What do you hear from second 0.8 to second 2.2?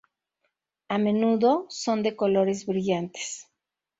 A menudo son de